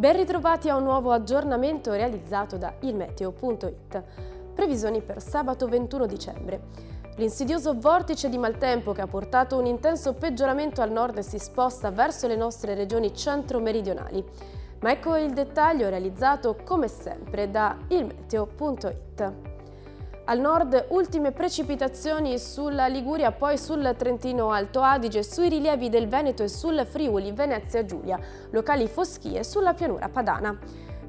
Ben 0.00 0.16
ritrovati 0.16 0.70
a 0.70 0.76
un 0.76 0.84
nuovo 0.84 1.12
aggiornamento 1.12 1.92
realizzato 1.92 2.56
da 2.56 2.72
ilmeteo.it. 2.80 4.02
Previsioni 4.54 5.02
per 5.02 5.20
sabato 5.20 5.68
21 5.68 6.06
dicembre. 6.06 6.62
L'insidioso 7.16 7.74
vortice 7.78 8.30
di 8.30 8.38
maltempo 8.38 8.92
che 8.92 9.02
ha 9.02 9.06
portato 9.06 9.58
un 9.58 9.66
intenso 9.66 10.14
peggioramento 10.14 10.80
al 10.80 10.90
nord 10.90 11.18
si 11.18 11.38
sposta 11.38 11.90
verso 11.90 12.26
le 12.26 12.36
nostre 12.36 12.72
regioni 12.72 13.14
centro-meridionali. 13.14 14.24
Ma 14.80 14.90
ecco 14.90 15.16
il 15.16 15.34
dettaglio 15.34 15.90
realizzato 15.90 16.56
come 16.64 16.88
sempre 16.88 17.50
da 17.50 17.76
ilmeteo.it. 17.88 19.49
Al 20.30 20.38
nord 20.38 20.86
ultime 20.90 21.32
precipitazioni 21.32 22.38
sulla 22.38 22.86
Liguria, 22.86 23.32
poi 23.32 23.58
sul 23.58 23.96
Trentino 23.98 24.52
Alto 24.52 24.80
Adige, 24.80 25.24
sui 25.24 25.48
rilievi 25.48 25.88
del 25.88 26.06
Veneto 26.06 26.44
e 26.44 26.48
sul 26.48 26.86
Friuli 26.86 27.32
Venezia 27.32 27.84
Giulia, 27.84 28.16
locali 28.50 28.86
foschie 28.86 29.42
sulla 29.42 29.74
pianura 29.74 30.08
padana. 30.08 30.56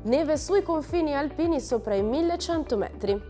Neve 0.05 0.37
sui 0.37 0.63
confini 0.63 1.15
alpini 1.15 1.59
sopra 1.59 1.93
i 1.93 2.01
1100 2.01 2.77
metri. 2.77 3.21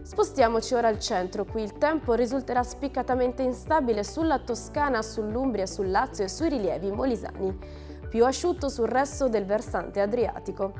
Spostiamoci 0.00 0.72
ora 0.72 0.88
al 0.88 0.98
centro, 0.98 1.44
qui 1.44 1.62
il 1.62 1.76
tempo 1.76 2.14
risulterà 2.14 2.62
spiccatamente 2.62 3.42
instabile 3.42 4.02
sulla 4.02 4.38
Toscana, 4.38 5.02
sull'Umbria, 5.02 5.66
sul 5.66 5.90
Lazio 5.90 6.24
e 6.24 6.28
sui 6.28 6.48
rilievi 6.48 6.90
molisani. 6.90 7.54
Più 8.08 8.24
asciutto 8.24 8.70
sul 8.70 8.88
resto 8.88 9.28
del 9.28 9.44
versante 9.44 10.00
adriatico. 10.00 10.72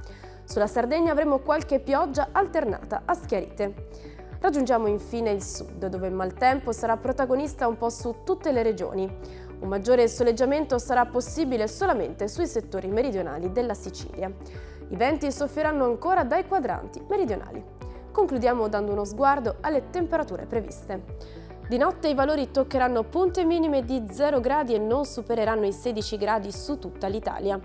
Sulla 0.46 0.66
Sardegna 0.66 1.12
avremo 1.12 1.40
qualche 1.40 1.80
pioggia 1.80 2.28
alternata 2.32 3.02
a 3.04 3.12
schiarite. 3.12 4.22
Raggiungiamo 4.44 4.88
infine 4.88 5.30
il 5.30 5.42
sud, 5.42 5.86
dove 5.86 6.06
il 6.06 6.12
maltempo 6.12 6.70
sarà 6.70 6.98
protagonista 6.98 7.66
un 7.66 7.78
po' 7.78 7.88
su 7.88 8.16
tutte 8.24 8.52
le 8.52 8.62
regioni. 8.62 9.10
Un 9.60 9.68
maggiore 9.68 10.06
soleggiamento 10.06 10.76
sarà 10.76 11.06
possibile 11.06 11.66
solamente 11.66 12.28
sui 12.28 12.46
settori 12.46 12.88
meridionali 12.88 13.52
della 13.52 13.72
Sicilia. 13.72 14.30
I 14.88 14.96
venti 14.96 15.32
soffieranno 15.32 15.86
ancora 15.86 16.24
dai 16.24 16.46
quadranti 16.46 17.02
meridionali. 17.08 17.64
Concludiamo 18.12 18.68
dando 18.68 18.92
uno 18.92 19.06
sguardo 19.06 19.56
alle 19.62 19.88
temperature 19.88 20.44
previste. 20.44 21.02
Di 21.66 21.78
notte 21.78 22.08
i 22.08 22.14
valori 22.14 22.50
toccheranno 22.50 23.04
punte 23.04 23.46
minime 23.46 23.82
di 23.82 24.04
0 24.10 24.40
gradi 24.40 24.74
e 24.74 24.78
non 24.78 25.06
supereranno 25.06 25.64
i 25.64 25.72
16 25.72 26.18
gradi 26.18 26.52
su 26.52 26.78
tutta 26.78 27.06
l'Italia. 27.06 27.58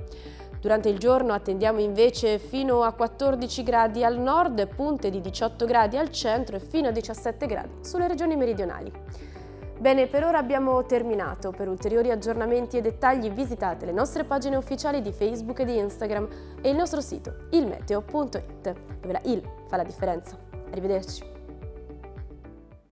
Durante 0.59 0.89
il 0.89 0.97
giorno 0.97 1.33
attendiamo 1.33 1.79
invece 1.79 2.37
fino 2.37 2.83
a 2.83 2.91
14 2.91 3.63
gradi 3.63 4.03
al 4.03 4.19
nord, 4.19 4.67
punte 4.67 5.09
di 5.09 5.21
18 5.21 5.65
gradi 5.65 5.97
al 5.97 6.11
centro 6.11 6.57
e 6.57 6.59
fino 6.59 6.89
a 6.89 6.91
17 6.91 7.45
gradi 7.45 7.69
sulle 7.81 8.07
regioni 8.07 8.35
meridionali. 8.35 8.91
Bene, 9.79 10.07
per 10.07 10.25
ora 10.25 10.37
abbiamo 10.37 10.85
terminato. 10.85 11.51
Per 11.51 11.69
ulteriori 11.69 12.11
aggiornamenti 12.11 12.77
e 12.77 12.81
dettagli 12.81 13.31
visitate 13.31 13.85
le 13.85 13.93
nostre 13.93 14.25
pagine 14.25 14.57
ufficiali 14.57 15.01
di 15.01 15.13
Facebook 15.13 15.59
e 15.59 15.65
di 15.65 15.77
Instagram 15.77 16.27
e 16.61 16.69
il 16.69 16.75
nostro 16.75 16.99
sito 16.99 17.47
ilmeteo.it, 17.51 18.73
dove 18.99 19.13
la 19.13 19.21
il 19.23 19.41
fa 19.69 19.77
la 19.77 19.83
differenza. 19.83 20.37
Arrivederci. 20.71 21.38